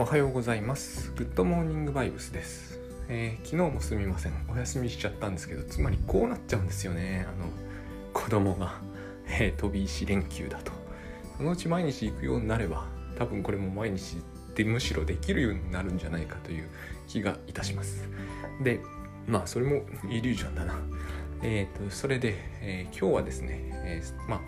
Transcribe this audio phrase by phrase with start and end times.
[0.00, 1.12] おはようございます。
[1.14, 4.32] グッドモーニングバイブスです、えー昨日もすみません。
[4.50, 7.26] お休みしちゃったんですけどつまりこうなっちゃうんですよね。
[7.28, 7.50] あの
[8.14, 8.80] 子供が、
[9.28, 10.72] えー飛び石連休だと。
[11.36, 14.16] そのうち毎日行くようになれば多分これも毎日
[14.54, 16.70] でむしろできるようになるんじゃないかという
[17.06, 18.08] 気がいたします。
[18.62, 18.80] で
[19.26, 20.78] まあそれもイリュージョンだな。
[21.44, 24.40] えっ、とそれで、え今日はですね、えーま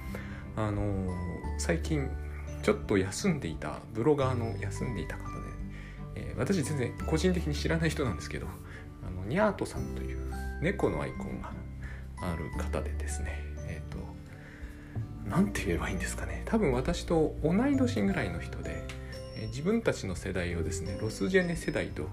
[0.57, 1.15] ああの
[1.59, 2.09] 最近
[2.63, 5.42] ちょっと休んでいたブロガーの休んでいた方、
[6.15, 8.47] えー私全然個人的に知らない人なんですけど
[9.07, 10.19] あのニャートさんという
[10.61, 11.53] 猫のアイコンが
[12.21, 13.99] ある方でですねえっ、と
[15.29, 16.43] なんて言えばいいんですかね。
[16.47, 18.85] 多分私と同い年ぐらいの人で、
[19.37, 22.09] えー自分たちの世代をですねロスジェネ世代と、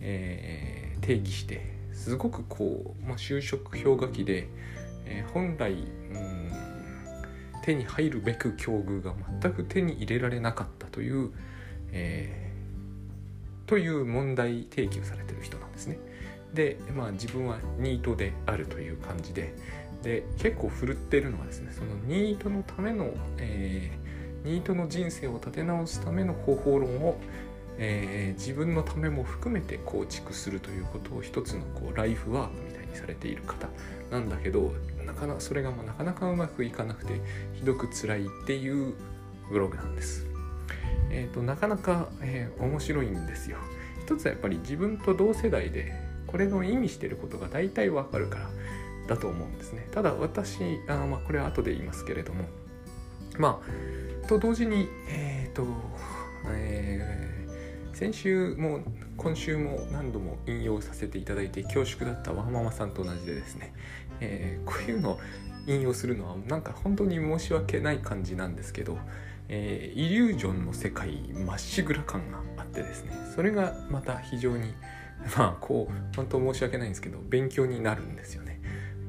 [0.00, 4.48] え定義してすごくこう、まあ、就職氷河期で、
[5.06, 6.52] え本来うん
[7.62, 11.32] 手に入るべく境遇が全く手に入れられなかったという、
[11.92, 12.43] え
[13.66, 15.98] という問題提起をされてる人なんですね。
[16.52, 19.54] で、まあ、自分はニートであるという感じで
[20.02, 24.04] で結構振るってるのはですねそのニートのための、えー
[24.44, 27.16] ニートの人生を立て直すための方法論を、
[27.78, 33.68] えー自分のためも含めて構築するということを一つのこうライフワークみたいにされている方
[34.10, 34.72] なんだけど
[35.06, 37.20] なかなそれがまあなかなかうまくいかなくて
[37.54, 38.94] ひどく辛いっていう
[39.50, 40.33] ブログなんです。
[41.14, 43.58] えー、となかなか、えー面白いんですよ。
[44.04, 45.94] 一つはやっぱり自分と同世代で
[46.26, 48.50] これの意味してることが大体わかるから
[49.06, 49.86] だと思うんですね。
[49.92, 52.44] ただ私あまあこれは後で言いますけれども
[53.38, 55.64] まあと同時にえっ、と、
[56.48, 57.34] えー
[57.94, 58.80] 先週も
[59.16, 63.72] 今週も何度も引用させていただいて恐縮だったワーママさんと同じでですね、
[64.20, 65.20] えーこういうのを
[65.68, 68.98] 引用するのはなんか本当に申し訳ない感じなんですけど、
[69.48, 71.10] えーイリュージョンの世界
[71.46, 74.74] まっしぐら感があってですねそれがまた非常に
[75.36, 78.60] まあこう本当申し訳ないんですけど勉強になるんですよね。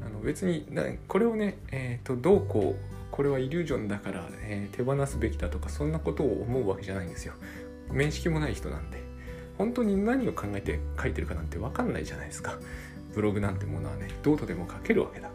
[0.06, 0.68] あの別に
[1.08, 7.34] これをね、えー、とどうこうこれはイリュージョンだから、えー手放すべきだとかそんなことを思うわけじゃないんですよ。
[7.92, 9.00] 面識もない人なんで
[9.58, 12.60] 本当に何を考えて書いてるかなんて分かんないじゃないですか
[13.14, 15.34] ブログなんてものはねどうとでも書けるわけだか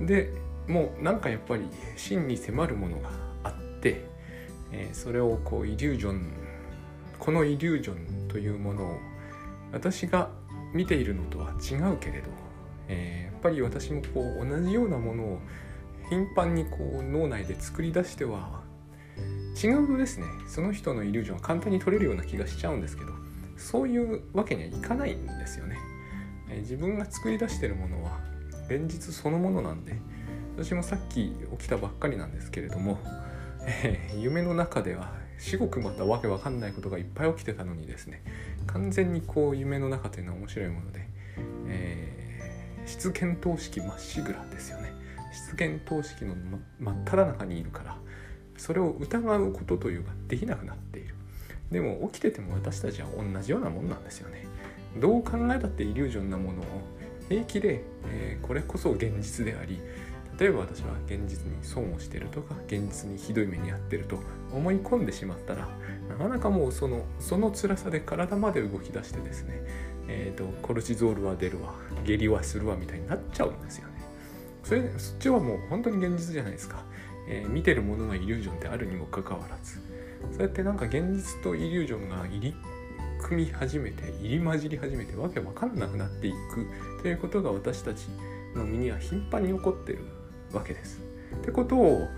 [0.00, 0.32] らで
[0.68, 1.64] もうなんかやっぱり
[1.96, 3.10] 真に迫るものが、
[4.72, 6.32] えーそれをこうイリュージョン
[7.18, 8.98] このイリュージョンというものを
[9.72, 10.30] 私が
[10.72, 12.30] 見ているのとは違うけれど、
[12.88, 15.38] えーやっぱり私もこう同じようなものを
[16.10, 18.60] 頻繁にこう脳内で作り出しては
[19.62, 20.26] 違うとですね。
[20.46, 23.12] その人のイリュージョンは簡単に取れるような気がしちゃうんですけど
[23.56, 25.78] そういうわけにはいかないんですよね、
[26.50, 28.18] えー自分が作り出してるものは
[28.68, 29.96] 現実そのものなんで
[30.56, 32.98] 私もさっき起きたばっかりなんですけれども、
[33.66, 38.22] え ー夢の中では至極またわけわかんないことがいっぱい起きてたのにですね
[38.66, 41.06] 完全にこう夢の中というのは面白いもので、
[41.68, 42.20] えー
[42.86, 44.92] 失見等式まっしぐらですよね。
[45.32, 46.34] 失見等式の
[46.80, 47.96] 真っ只中にいるから
[48.56, 51.14] それを疑うことというかできなくなっている。
[51.70, 54.44] でも起きてても私たちは同じようなもんなんですよね。
[54.98, 56.64] どう考えたってイリュージョンなものを
[57.28, 59.80] 平気で、えーこれこそ現実であり
[60.40, 64.18] 例えば私は現実に損をしてるとか現実にひどい目に遭ってると
[64.52, 65.68] 思い込んでしまったら
[66.08, 69.62] なかなかもうそのその辛さで体まで動き出してですね、
[70.08, 71.74] えー、とコルチゾールは出るわ
[72.06, 74.00] 下痢はするわみたいになっちゃうんですよね。
[74.64, 76.84] それそっちはもう本当に現実じゃないですか、
[77.28, 79.78] えー見てるものがイリュージョンであるにもかかわらず。
[80.32, 82.54] そうやってなんか現実とイリュージョンが入り
[83.22, 86.66] 組み始めて入り混じり始めてわけわかんなくなっていく
[87.02, 88.06] ということが私たち
[88.54, 90.19] の身には頻繁に起こってる
[90.52, 91.00] わけです。
[91.40, 92.08] ってことを、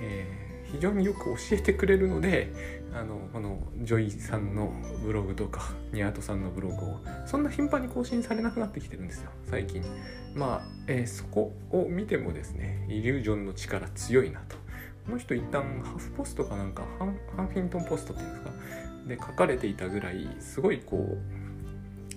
[0.00, 0.42] えー
[0.72, 2.50] 非常によく教えてくれるので
[2.94, 4.72] あのこのジョイさんの
[5.04, 9.82] ブログとかニャートさんのブログをそんな頻繁に更新されなくなってきてるんですよ最近。
[10.34, 14.56] まあ、えーそこを見てもですねイリュージョンの力強いなと。
[15.04, 18.50] この人一旦ハフポストかなんかハンハンフィントンポストっていうんですか？
[19.08, 21.18] で書かれていたぐらいすごいこ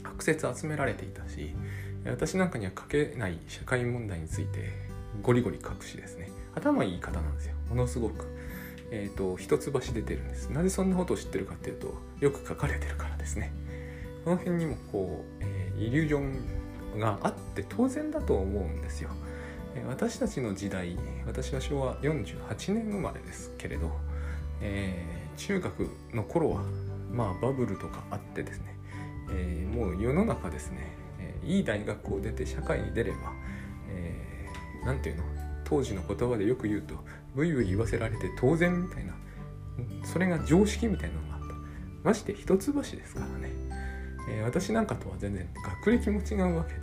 [0.03, 1.53] うアクセス集められていたし
[2.05, 4.84] 私なんかには書けない社会問題について
[5.21, 6.31] ゴリゴリ書くしですね。
[6.55, 7.55] 頭いい方なんですよ。
[7.69, 8.25] ものすごく。
[8.91, 10.49] えー、と一橋出てるんです。
[10.49, 13.51] なぜそんなことを知ってるかっていうとよく書かれてるからですね。
[14.23, 19.09] この辺にもこう、えーイリュージョンがあって当然だと思うんですよ。
[19.75, 23.91] えー私たちの時代私は昭和48年生まれですけれど、
[24.61, 26.61] えー中学の頃は
[27.11, 28.77] まあバブルとかあってですね、
[29.33, 33.17] えもう世の中ですね、えいい大学を出て社会に出れば、
[33.89, 34.34] えー
[34.85, 35.23] なんていうの？
[35.63, 36.95] 当時の言葉でよく言うと
[37.35, 39.13] ブイブイ言わせられて当然みたいな。
[40.05, 41.55] それが常識みたいなのがあった。
[42.03, 43.49] まして一橋ですからね、
[44.29, 45.49] えー、私なんかとは全然
[45.83, 46.75] 学歴も違うわけ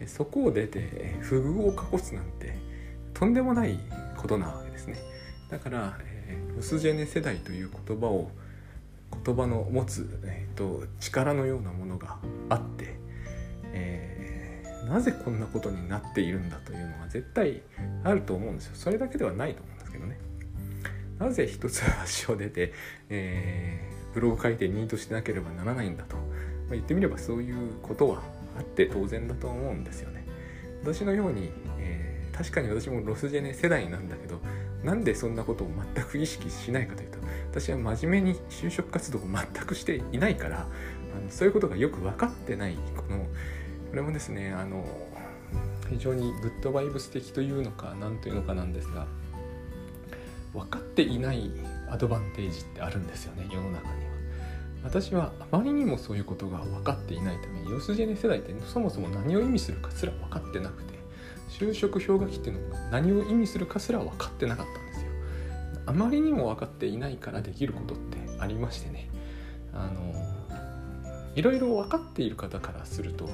[0.00, 2.56] でそこを出て不遇をかすなんて
[3.14, 3.78] とんでもない
[4.16, 4.96] ことなわけですね。
[5.50, 8.30] だから、えー、ロスジェネ世代という言葉を
[9.24, 12.98] 言葉の持つ、えーと、力のようなものがあって、
[13.72, 14.07] えー、
[14.88, 17.62] なぜこんなことになっているんだというのは絶対
[18.04, 18.72] あると思うんですよ。
[18.74, 20.18] それだけではないと思うんですけどね。
[21.18, 22.72] なぜ一つ足を出て、
[23.08, 28.22] えー、ブログ書いてニートしなければならないんだと、まあ、言ってみればそういうことは
[28.56, 30.24] あって当然だと思うんですよね。
[30.82, 34.40] 私のように、えー、確かに私もロスジェネ世代なんだけど
[34.84, 37.18] なんでそんなことを全く意識しないかというと
[37.50, 43.26] 私は真面目に就職活動を全くしていないからあのそういうことがよく分かってないこの
[43.90, 44.84] これもですねあの
[45.88, 49.06] 非常にグッドバイブス的というのか何というのかなんですが
[50.52, 51.50] 分かっていない
[51.90, 54.08] アドバンテージってあるんですよね世の中には。
[54.84, 60.94] 私はあまりにもそういうことが分かっていないためにヨスジェネ世代ってそもそも何を意味するかすら分かってなくて
[61.50, 65.08] 就職氷河期っていうのが何を意味するかすら分かってなかったんですよ。
[65.86, 69.08] あまりにも分かっていないからできることってありましてね
[69.72, 70.14] あの
[71.34, 73.28] いろいろ分かっている方からすると,、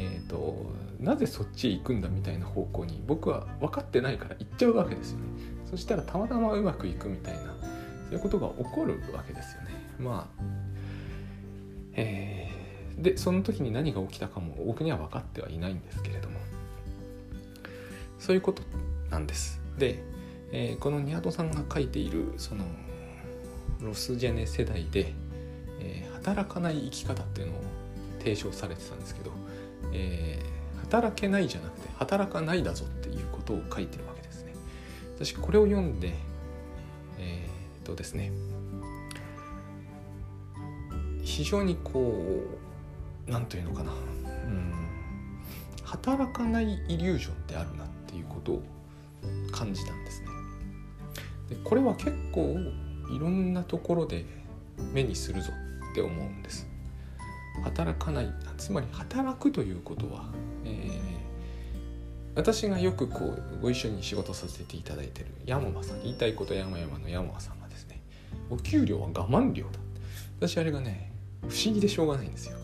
[0.00, 5.24] えーとなぜそっちへ行くんだみたいな方向に僕は分かってないから行っちゃうわけですよね。
[5.70, 7.54] そしたらたまたまうまくいくみたいな
[8.08, 9.68] そういうことが起こるわけですよね。
[9.98, 10.42] まあ
[11.94, 16.38] えー、でその時に何が起きたかも僕には分かってはいないんですけれども
[18.18, 18.62] そういうこと
[19.10, 19.60] なんです。
[19.78, 20.02] で、
[20.52, 22.64] えー、このニアドさんが書いているその
[23.80, 25.14] ロスジェネ世代で、
[25.80, 27.62] えー、働かない生き方っていうのを
[28.18, 29.30] 提唱されてたんですけど、
[29.92, 34.54] えー、働けないじゃなくて働かないだぞっていうことを書いてるわけですね。
[35.16, 36.14] 私これを読んで
[37.18, 38.32] えー、っとですね
[41.22, 42.42] 非常にこ
[43.26, 44.72] う何というのかなうん
[45.84, 48.62] 働かないイリュージョンってあるなっていうことを
[49.52, 50.28] 感じたんですね。
[51.50, 52.56] でこれは結構
[53.10, 54.24] いろんなところで
[54.92, 55.52] 目にするぞ
[55.92, 56.69] って思うんです。
[57.62, 60.24] 働かないつまり働くということは、
[60.64, 61.00] えー、
[62.34, 68.02] 私がよくこうご一緒に仕事させていただいてる山間さん言いたいこと山々の山間さんがですね
[68.50, 69.70] お給料は我慢料だ。
[70.38, 71.12] 私あれがね
[71.42, 72.56] 不思議でしょうがないんですよ。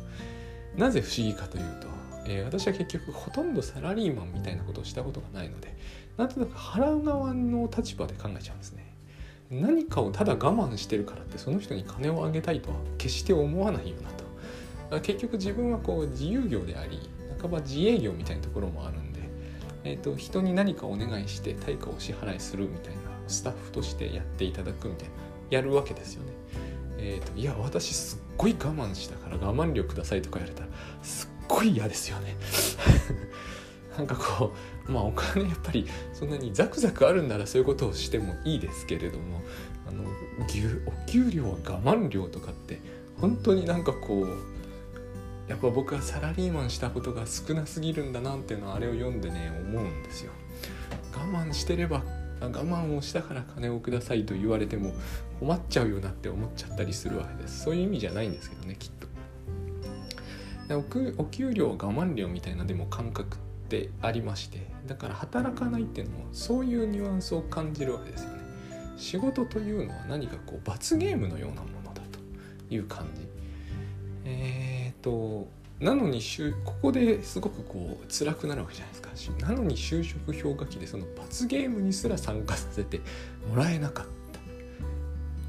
[0.76, 1.88] なぜ不思議かというと、
[2.26, 5.76] えー、私は結局ほとんどサラリーマンみたいなことをしたことがないので
[6.16, 8.86] なんとなく払う側の立場で考えちゃうんですね。
[9.50, 14.10] 何かをただ我慢してるからってその人に金をあげたいとは決して思わないような
[15.02, 17.10] 結局自分はこう自由業であり
[17.40, 19.20] 半ば自営業みたいなところもあるんで、
[19.84, 25.14] えーと、人に何かお願いして対価を支払いするみたいなスタッフとしてやっていただくみたいな
[25.50, 26.32] やるわけですよね。
[26.98, 30.70] えーと、いや私すっごい我慢したから我慢力くださいとか言われたら
[31.02, 32.36] すっごい嫌ですよね
[33.98, 34.54] なんかこ
[34.88, 39.42] うまあお金やっぱりそんなにザクザクあるんならそういうことをしてもいいですけれども
[39.86, 40.04] あの
[40.42, 42.80] お給料は我慢料とかって
[43.20, 44.55] 本当になんかこう
[45.48, 50.32] やっぱ僕はサラリーマンしたことが少なすぎるんだなっていうのはあれを読んでね思うんですよ。
[51.12, 52.02] 我慢してれば
[52.40, 54.92] 我慢をしたから金をくださいと言われても
[55.40, 57.62] 困っちゃうよなって思っちゃったりするわけです。
[57.62, 59.06] そういう意味じゃないんですけどねきっと。
[61.18, 68.36] お給料我慢料みたいなでも感覚ってありましてだから働かないっていうのもそういうニュアンスを感じるわけですよね。
[68.96, 72.18] 仕事というのは何かこう罰ゲームのようなものだと
[72.74, 73.22] いう感じ。
[74.24, 74.75] え、ー、
[75.06, 75.46] と
[75.78, 76.20] なのに
[76.64, 79.46] ここですごくこう辛くなるわけじゃないですか。
[79.46, 83.00] なのに就職氷河期でその罰ゲームにすら参加させて
[83.48, 84.40] もらえなかった。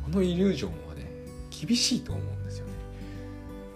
[0.04, 1.10] このイリュージョンはね
[1.50, 2.72] 厳しいと思うんですよね。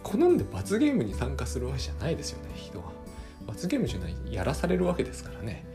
[0.04, 2.92] 好んで罰ゲームに参加するわけじゃないですよね人は。
[3.48, 5.66] 罰ゲームじゃないやらされるわけですからね。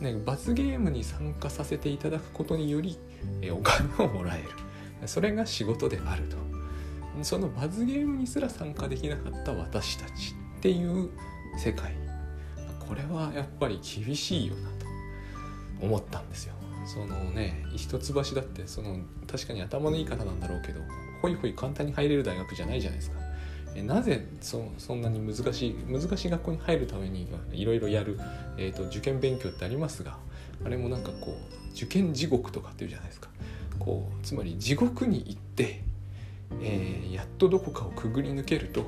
[0.00, 2.96] ね罰ゲームに参加させていただくことにより
[3.42, 4.48] えお金をもらえる。
[5.06, 6.49] それが仕事であると。
[7.24, 11.10] その罰ゲームにすら参加できなかった私たちっていう
[11.58, 11.92] 世界
[12.78, 14.86] これはやっぱり厳しいよなと
[15.80, 16.54] 思ったんですよ。
[16.86, 18.98] そのね一橋だってその
[19.30, 20.80] 確かに頭のいい方なんだろうけど
[21.22, 23.18] ほいほい簡単に入れる大学じゃないじゃないですか。
[23.76, 28.18] えなぜそそんなに難しい難しい学校に入るためにいろいろやる、
[28.56, 30.18] えーと、と受験勉強ってありますが
[30.64, 33.28] あれもなんかこう受験地獄とかっていうじゃないですか
[33.78, 35.84] こうつまり地獄に行って
[36.60, 38.84] えー、やっとどこかをくぐり抜けると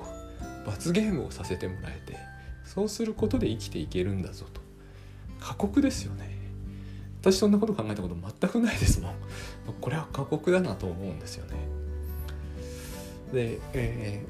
[0.67, 2.17] 罰ゲームをさせてもらえて
[2.65, 4.61] そうすることで生きていけるんだぞと。
[5.41, 6.39] 過酷ですよね。
[7.21, 9.15] 私そんなこと考えたこと全くないですもん。
[9.81, 11.57] これは過酷だなと思うんですよね。
[13.33, 14.25] で、え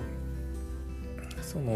[1.38, 1.72] ー、その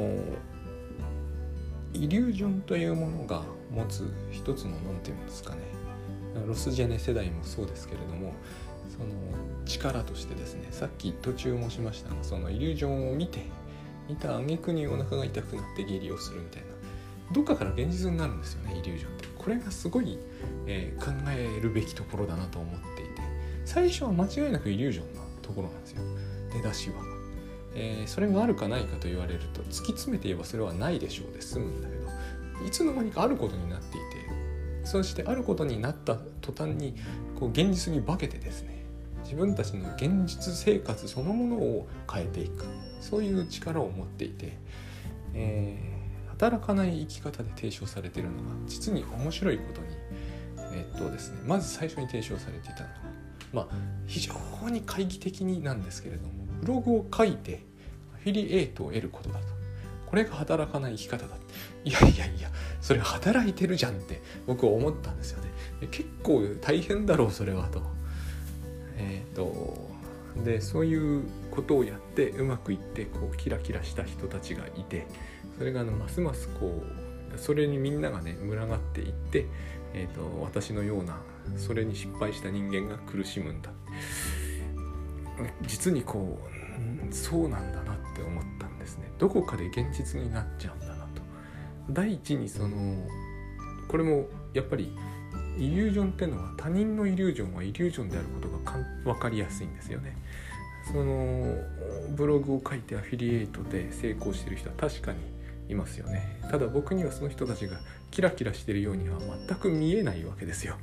[1.92, 5.60] イリュージョンというものが持つ一つの何て言うんですかね。
[6.46, 8.34] ロスジェネ世代もそうですけれども
[8.96, 9.10] その
[9.64, 13.44] 力としてですねさっき途中もしましたがそのイリュージョンを見て
[14.08, 16.68] 見た挙句にお腹が痛くなって下痢をするみたいな。
[17.32, 19.26] どっかから現実になるんですよねイリュージョンって。
[19.36, 20.16] これがすごい、
[20.68, 23.22] えー、考えるべきところだなと思っていて。
[23.64, 26.02] 最初は間違いなくイリュージョンなところなんですよ。
[26.52, 26.96] 出だしは、
[27.74, 36.94] えー、それがあるかないかと言われると突き詰めて言えばそれはないでしょうで済むんだけどいつの間にかあることになっていてそしてあることになった途端に
[37.38, 38.75] こう現実に化けてですね
[39.26, 42.64] 自分たちの現実生活そのものを変えていく。
[43.00, 44.56] そういう力を持っていて、
[45.34, 49.88] えー、働かない生き方で提唱されているのが実に面白いことに、
[50.72, 52.94] えー、っとですね、まず最初に提唱されていたのは、
[53.52, 53.68] まあ、
[54.06, 54.34] 非常
[54.70, 57.60] に懐疑的になんですけれどもブログを書いて
[58.14, 59.46] アフィリエイトを得ることだと。
[60.06, 61.36] これが働かない生き方だ。
[61.84, 65.50] いやいやいやそれ働いてるじゃんって僕は思ったんですよね。
[65.90, 67.95] 結構大変だろうそれはと。
[68.96, 69.96] え、ー、と
[70.44, 75.06] でそういうことをやってうまくいってこうキラキラした人たちがいて
[75.58, 79.46] それがあのますますこうそれにみんながね群がっていって、
[79.94, 81.18] えーと、私のような
[81.56, 83.70] それに失敗した人間が苦しむんだ。
[85.66, 86.38] 実にこ
[87.10, 89.10] うそうなんだなって思ったんですね。
[89.18, 91.22] どこかで現実になっちゃうんだなと。
[91.90, 93.06] 第一にその
[93.88, 94.92] これもやっぱり
[95.56, 98.58] イリュージョンってのは他人のイリュージョンはイリュージョンであることが
[99.04, 100.16] 分かりやすいんですよね。
[100.86, 101.56] その
[102.14, 105.18] ブログを書いてアフィリエイトで成功してる人は確かに
[105.68, 106.40] いますよね。
[106.50, 107.78] ただ僕にはその人たちが
[108.10, 110.76] キラキラしてるようには全く見えないわけですよ。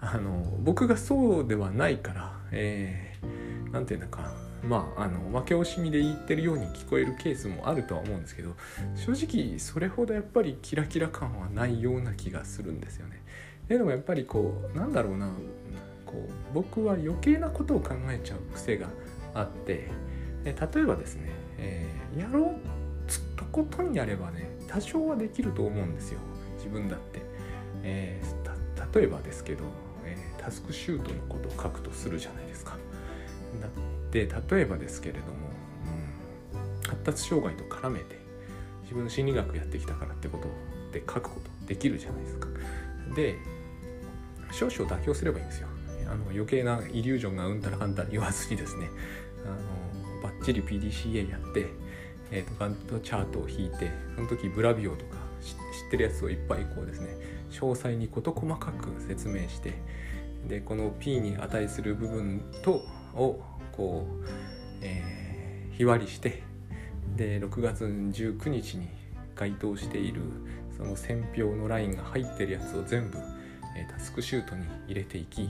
[0.00, 4.32] あの僕がそうではないからえー、て言うんだか
[4.62, 8.54] まああの負け惜しみで言ってるように聞こえるケースもあるとは思うんですけど
[8.94, 13.22] 正直それほどやっぱりキラキラ感はないような気がするんですよね。
[13.68, 15.30] でもやっぱりこうなんだろうな。
[16.06, 18.88] こう僕は余計なことを考えちゃう癖が
[19.34, 19.90] あって。
[20.44, 22.54] 例えばですね、えー、やろう
[23.34, 26.20] とことんやればね多少はできると思うんですよ。
[26.58, 27.22] 自分だって、
[27.82, 29.64] えー、例えばですけど、
[30.04, 32.76] えー、タスクシュートのことを書くとするじゃないですか。
[33.62, 33.70] だっ
[34.10, 35.32] て例えばですけれども、
[36.52, 38.18] うん、発達障害と絡めて
[38.82, 40.48] 自分の心理学やってきたからってこと
[40.92, 42.48] で書くことできるじゃないですか。
[43.16, 43.36] で
[44.54, 45.68] 少々妥協すればいいんですよ。
[46.06, 48.88] あの余計なイリュージョンがうんたらかんたら言わずにですね。
[49.44, 51.66] あのバッチリ PDCA やって、
[52.30, 55.52] えーと、ガントチャートを引いてその時ブラビオとか知
[55.88, 57.16] ってるやつをいっぱいこうですね
[57.50, 59.74] 詳細に事細かく説明して
[60.48, 63.42] でこの P に値する部分とを
[63.72, 64.26] こう、
[64.80, 66.42] えー、日割りして
[67.16, 68.88] で6月19日に
[69.34, 70.22] 該当している
[70.76, 73.18] その選票のラインが入ってるやつを全部、
[73.76, 75.48] え、タスクシュートに入れていき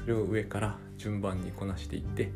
[0.00, 2.30] それを上から順番にこなしていって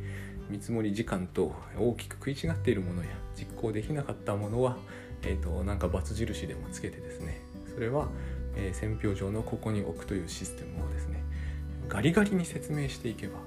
[0.50, 4.78] 見積もり時間と大きく食い違っているものや実行できなかったものは、
[5.22, 7.40] えーと、なんか×印でもつけてですね
[7.74, 8.08] それは、
[8.56, 11.22] えー、選票上のここに置くというシステムをですね
[11.88, 13.38] ガリガリに説明していけば、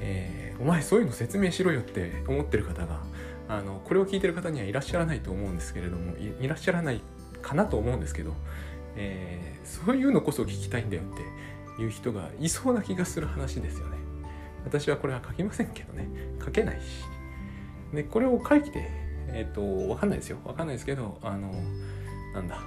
[0.00, 3.00] えー、お前そういうの説明しろよって思ってる方が
[3.48, 7.00] あのこれを聞いてる方にはいらっしゃらないと思うんですけれどもいらっしゃらない
[7.42, 8.34] かなと思うんですけど、
[8.96, 13.96] えー、そういうのこそ聞きたいんだよっていう人がいそうな気がする話ですよね。
[14.64, 16.08] 私はこれは書きませんけどね
[16.44, 17.16] 書けないし。
[17.92, 18.90] でこれを書いて
[19.28, 21.52] えっ、ー、とわかんないですよわかんないですけどあの
[22.34, 22.58] なんだ、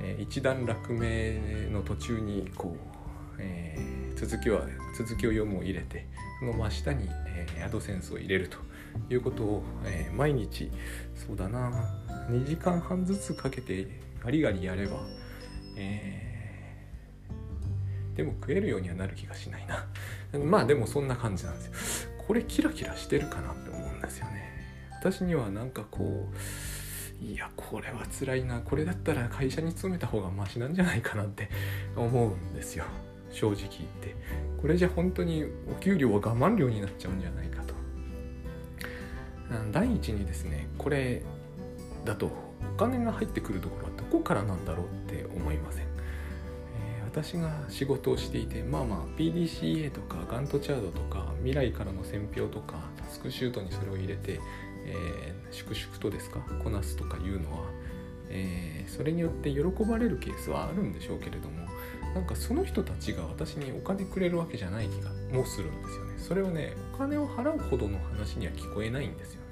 [0.00, 4.62] えー、一段落目の途中にこう、えー、続きは
[4.96, 6.06] 続きを読むを入れて
[6.40, 8.58] その真下に、えー、アドセンスを入れると
[9.12, 10.70] いうことを、えー、毎日
[11.14, 11.72] そうだな
[12.30, 13.88] 2時間半ずつかけて
[14.22, 15.02] ガリガリやれば、
[15.76, 19.86] えー、でも食えるようにはなる気がしないな。
[20.38, 22.10] まあでもそんな感じなんですよ。
[22.26, 24.52] これキラキラしてるかなって思うんですよね。
[25.00, 26.28] 私にはなんかこ
[27.22, 28.60] ういやこれは辛いな。
[28.60, 31.48] これだったら会社に勤めた方がマシなんじゃないかなって
[31.96, 32.84] 思うんですよ。
[33.30, 34.14] 正直言って。
[34.60, 37.74] これじゃ本当にお給料は我慢料になっちゃうんじゃないかと。
[39.72, 41.22] 第一にですねこれ
[42.04, 42.30] だと
[42.74, 54.40] お金が入ってくるところはどこからなんだろうって思いません、えー、私が仕事をしていてまあまあ PDCA とかガントチャードとか未来からの選票とかタスクシュートにそれを入れて、
[54.86, 57.64] えー、粛々とですかこなすとかいうのは、
[58.30, 61.64] えー、それによって喜ばれるケースはあるんでしょうけれども
[62.14, 66.14] なんかその人たちが私にお金くれるわけじゃない気がもうするんですよね。
[66.16, 69.43] それはねお金を払うほどの話には聞こえないんですよ。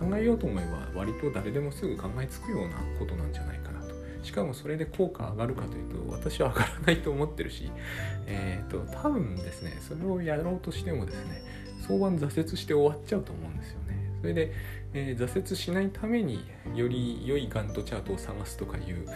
[0.00, 3.94] 考えようと思えば割と誰でもすぐ考えつくようなことなんじゃないかなと。
[4.22, 7.70] しかもそれで効果上がるかというと私は上がらないと思ってるし
[8.26, 11.42] えっ、ー、と多分ですねそれをやろうとしてもですね
[11.86, 13.90] 早晩挫折して終わっちゃうと思うんですよね。
[14.20, 14.52] それで、
[14.92, 19.06] えー、挫折しないためにより良いガントチャートを探すとかいう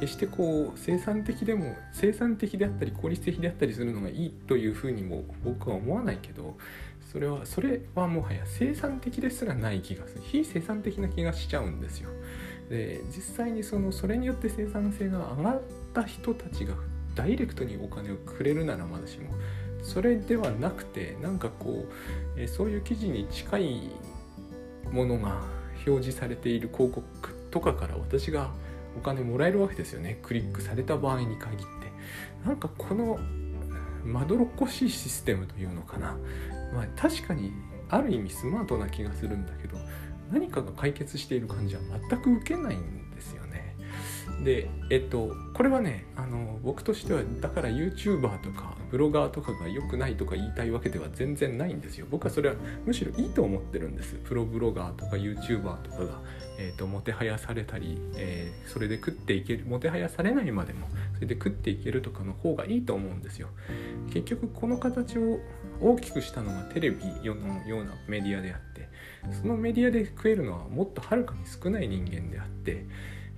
[0.00, 6.56] 決してこう生産的でも生産的であったり効率的であったりするのがいいというふうにも僕は思わないけど
[7.14, 10.22] それはそれはもはや生産的ですらない気がする。
[10.24, 12.10] 非生産的な気がしちゃうんですよ。
[12.68, 16.74] で実際にそのそれによって生産性が上がった人たちが
[17.14, 19.30] ダイレクトにお金をくれるならまだしも
[19.84, 21.86] それではなくてなんかこ
[22.36, 23.90] う、えそういう記事に近い
[24.90, 25.42] ものが
[25.86, 27.04] 表示されている広告
[27.52, 28.50] とかから私が
[28.98, 30.18] お金もらえるわけですよね。
[30.20, 31.64] クリックされた場合に限って。
[32.44, 33.20] なんかこの
[34.04, 36.16] まどろっこしいシステムというのかな。
[36.74, 37.52] まあ確かに
[37.88, 39.78] ある意味スマートな気がするんだけど
[40.32, 43.76] 何かが解決している感じは全く受けないんですよね。
[44.42, 52.06] でえっとこれはねあの僕としてはだから YouTuber とかブロガーとかが良くないとか言いたいわけでは全然ないんですよ。
[52.10, 54.14] 僕はそれはむしろいいと思ってるんです。
[54.24, 56.20] プロブロガーとか YouTuber とかが、
[56.58, 63.48] えーと、もてはやされたり、えー、それで食っていけるもてはやされないまでもそれで食っていけるとかの方がいいと思うんですよ。
[64.12, 65.38] 結局この形を
[65.80, 68.88] 大きくしたのがテレビのようなメディアであって
[69.32, 72.86] そのメディアで食えるのはもっとはるかに少ない人間であって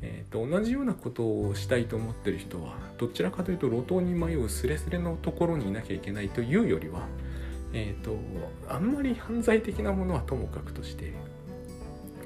[0.02, 7.06] えーと、同じようなことをしたいと思ってる人はどちらかというと路頭に迷うスレスレのところにいなきゃいけないというよりは、
[7.72, 8.16] えーと、
[8.68, 11.12] あんまり犯罪的なものはともかくとして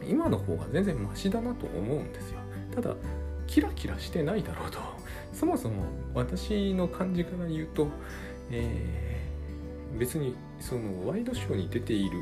[0.09, 2.41] 今の方が全然マシだなと思うんですよ。
[2.75, 2.97] ただ
[3.47, 4.79] キラキラしてないだろうと。
[5.33, 7.89] そもそも私の感じから言うと、
[8.51, 9.20] えー、
[9.99, 12.19] 別にそのワイドショーに出ている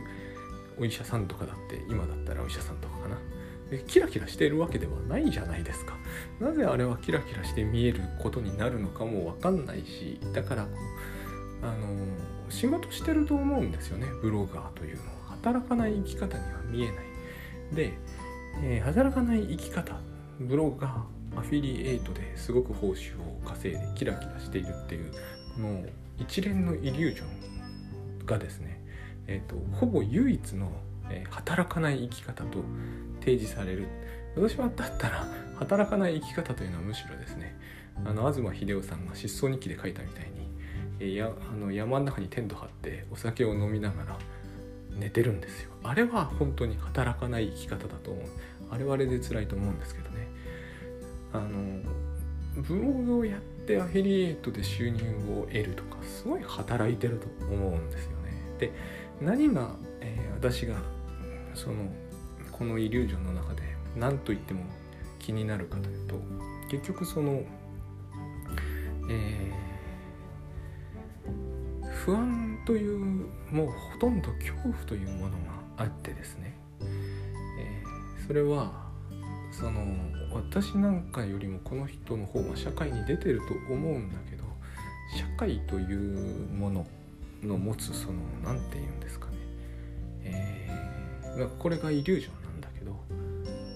[0.78, 3.18] お医者さんとかだって今だったらお医者さんとかかな。
[3.86, 5.94] キラキラしているわけではないじゃないですか。
[6.40, 10.66] なぜあれはキラキラして見えることになるのかも分かんないしだから
[11.62, 11.86] あの
[12.48, 14.06] 仕事してると思うんですよね。
[14.22, 15.18] ブロガーというのは。
[15.42, 16.96] 働かない生き方には見えない。
[17.74, 17.92] で、
[18.62, 20.00] えー、働かない生き方。
[20.40, 25.10] ブロガーアフィリエイトですごく報酬を稼いでキラキラしているっていう
[25.54, 25.84] この
[26.18, 27.57] 一連のイリュージョン
[28.28, 28.80] がですね、
[29.26, 30.70] えーと、ほぼ唯一の、
[31.10, 32.62] えー、働かない生き方と
[33.20, 33.86] 提示される。
[34.36, 37.58] 私はだったら働かない生き方というのはむしろですね。
[38.04, 40.48] あの東秀夫さんが失踪日記で書いたみたいに
[41.00, 44.18] えやあの山の中にテント張ってお酒を飲みながら
[44.96, 45.70] 寝てるんですよ。
[45.84, 48.24] あれは本当に働かない生き方だと思う。
[48.70, 50.28] あれはあれで辛いと思うんですけどね。
[51.32, 51.82] あの
[52.62, 58.17] ブログをやってアフィリエイトで収入を得るとかすごい働いてると思うんですよ。
[58.58, 58.72] で
[59.20, 60.76] 何が、えー、私が
[61.54, 61.90] その
[62.52, 63.62] このイリュージョンの中で
[63.96, 64.64] 何と言っても
[65.18, 66.14] 気になるかというと
[66.70, 67.42] 結局その、
[69.10, 72.98] えー、不安という
[73.50, 75.36] もうほとんど恐怖というものが
[75.78, 78.88] あってですね、えー、それは
[79.50, 79.84] その
[80.32, 84.44] 私なんかよりもこの人の方が社会に出てると思うんだけど
[85.16, 86.86] 社会というもの
[87.42, 89.36] の持つその何て言うんですかね、
[90.24, 92.96] えー、これがイリュージョンなんだけど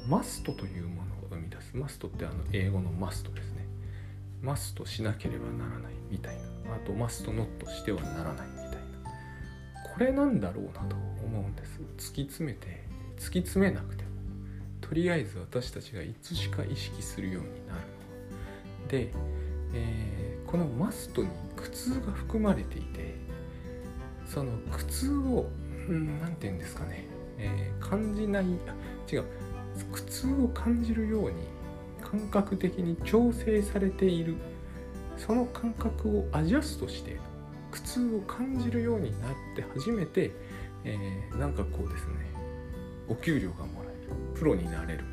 [0.09, 1.77] マストというものを生み出す。
[1.77, 3.67] マストってあの英語のマストですね。
[4.43, 6.75] マストしなければならないみたいな。
[6.75, 8.77] あとマストノットしてはならないみたいな。
[9.95, 11.81] これなんだろうなと思うんです。
[11.97, 12.85] 突き詰めて
[13.17, 14.11] 突き詰めなくても。
[14.81, 17.81] とりあえず私たちがいつしか意識するようになる
[18.83, 18.89] の。
[18.89, 19.13] で、
[19.73, 23.15] えー、このマストに苦痛が含まれていて
[24.33, 25.51] その苦痛を
[25.89, 27.07] 何、うん、て言うんですかね、
[27.39, 28.45] えー、感じない
[29.13, 29.25] 違う。
[29.91, 31.37] 苦痛を感じるように
[32.03, 34.37] 感覚的に調整されている。
[35.19, 37.19] その感覚をアジャストして
[37.71, 40.33] 苦痛を感じるようになって初めて、
[40.85, 42.15] えー、なんかこうですね。
[43.09, 44.15] お給料がもらえる。
[44.35, 45.05] プロになれる。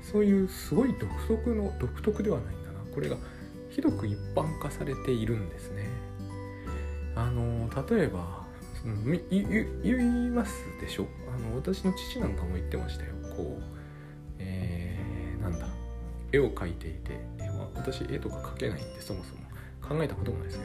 [0.00, 2.78] そういうすごい独特の独特ではないんだな。
[2.94, 3.16] これが
[3.68, 5.88] ひどく一般化されているんですね。
[7.14, 8.45] あの例えば
[8.86, 9.20] うん
[9.82, 13.10] 言いますでしょあの私の父なんかも言ってましたよ。
[13.36, 13.62] こう
[14.38, 14.96] え
[15.42, 15.66] なんだ
[16.32, 19.40] 絵を描いていて、まあ、私絵とか描けないんでそもそも
[19.86, 20.64] 考えたこともないですけ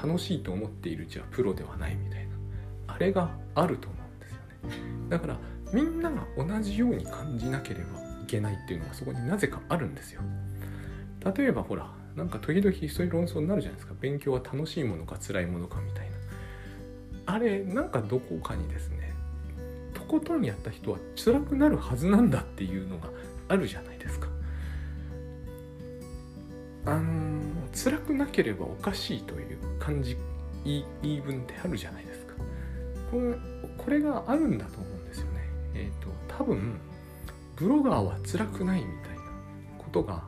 [0.00, 2.32] ど楽しいと思っているじゃプロではないみたいな
[2.94, 4.38] あれがあると思うんですよ。
[4.68, 5.38] ねだから
[5.72, 10.22] みんなが同じように感じなければいけないっていうのがそこになぜかあるんですよ。
[11.36, 13.94] 例えばほらなんか時々そういう論争になるじゃないですか。
[14.00, 16.21] 勉強は楽しいものか辛いものかみたいな。
[17.26, 19.14] あれなんかどこかにですね
[19.94, 23.08] とことんやった人は辛くなるはずなんだっていうのが
[23.48, 24.28] あるじゃないですか。
[26.84, 30.16] あのー、辛くなければおかしいという感じ
[30.64, 32.34] 言い分ってあるじゃないですか。
[33.10, 33.36] これ
[33.78, 35.48] これがあるんだと思うんですよね。
[35.74, 36.80] えっ、ー、と多分
[37.56, 39.22] ブロガーは辛くないみたいな
[39.78, 40.24] ことが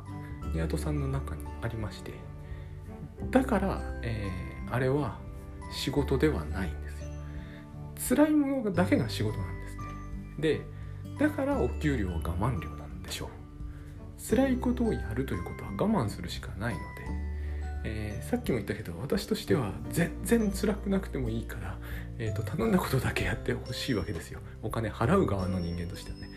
[0.52, 2.12] 宮戸さんの中にありまして
[3.30, 5.18] だから、えー、あれは
[5.72, 6.83] 仕事ではないん
[8.08, 9.82] 辛いものだけが仕事なんですね。
[10.38, 10.60] で
[11.18, 13.28] だからお給料は我慢料なんでしょう。
[14.36, 16.84] 辛いことをやるということは我慢するしかないので、
[17.84, 21.78] えー、さっきも言ったけど私としては全然辛くなくてもいいから、
[22.18, 24.40] えーと、頼んだことだけやってほしいわけですよ。
[24.62, 26.30] お金払う側の人間としてはね。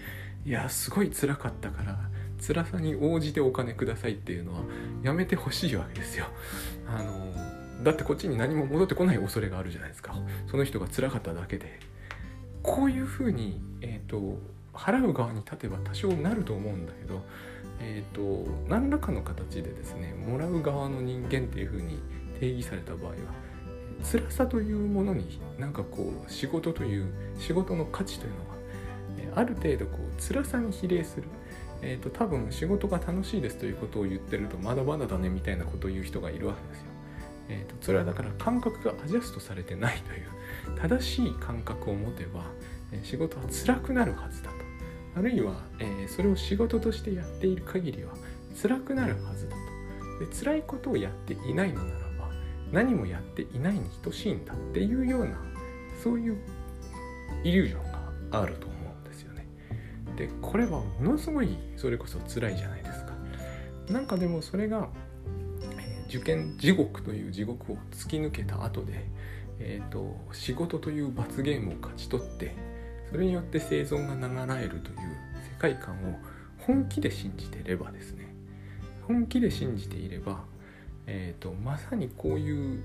[0.46, 1.98] いやすごい辛かったから
[2.46, 4.62] 辛さに応じてお金くださいっていうのは
[5.04, 6.26] やめてほしいわけですよ。
[6.88, 10.16] あのだってこっちに何も戻ってこない恐れがあるじゃないですか。
[10.50, 11.80] その人が辛かっただけで。
[12.64, 14.38] こういうふうに、えーと、
[14.74, 17.24] 払う側に立てば多少なると思うんだけど、
[17.80, 22.00] えーと、何らかの形でですねもらう側の人間っていうふうに
[22.40, 23.16] 定義された場合は
[24.04, 27.08] 辛さというものになんかこう仕事という
[27.40, 28.38] 仕事の価値というの
[29.36, 31.24] がある程度こう辛さに比例する。
[31.84, 36.87] えーと、多分仕事が楽しいですということを言ってるとまだまだだねみたいなことを言う人がいるわけですよ。
[37.50, 42.44] えーと、それはだから感覚がアジャストされてないという正しい感覚を持てば、
[42.92, 44.58] え、仕事は辛くなるはずだと。
[45.18, 48.14] あるいは、えー、それを仕事としてやっている限りは
[48.62, 50.26] 辛くなるはずだと。
[50.26, 52.30] で辛いことをやっていないのならば
[52.72, 55.38] 何もやっていないに等しいんだっていうような
[56.04, 56.38] そういう
[57.44, 57.92] イリュージョン
[58.32, 59.48] があると思うんですよね。
[60.16, 63.14] でこれはものすごいそれこそ辛いじゃないですか。
[63.90, 64.90] なんかでもそれが、
[66.18, 69.06] 受験地獄という地獄を突き抜けた後で、
[69.60, 72.56] えーと、仕事という罰ゲームを勝ち取って
[73.12, 76.18] それによって生存が流れるという世界観を
[76.60, 78.34] 本気で信じていればですね
[79.08, 80.44] 本気で信じていれば、
[81.06, 82.84] えーとまさにこういう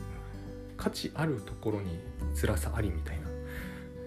[0.77, 1.99] 価値あるところに
[2.41, 3.29] 辛さありみたいな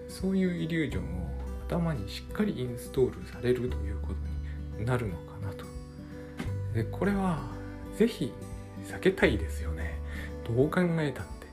[0.08, 1.26] そういうイリュージョンを
[1.66, 5.64] 頭にしっかりインストールされるということになるのかなと。
[6.74, 7.40] でこれは
[7.96, 8.32] 是非
[8.86, 9.98] 避けたいですよね。
[10.46, 11.46] どう考えたって。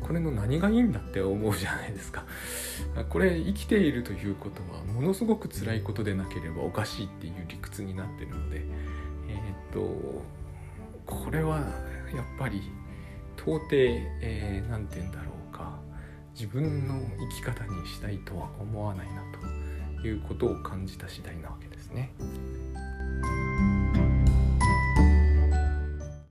[0.00, 2.24] これの何がいいんだって思うじゃないですか。
[3.08, 8.62] これ生きているということはものすごく辛いことでなければおかしいっていう理屈になってるので。
[9.28, 10.24] えー、っと
[11.04, 11.66] これはやっ
[12.38, 12.62] ぱり
[13.36, 13.76] 到底何、
[14.22, 15.86] えー、て言うんだろうか。
[16.36, 19.22] 自分の生き方にしたいとは思わないな
[20.02, 22.12] ということを感じた次第なわけですね。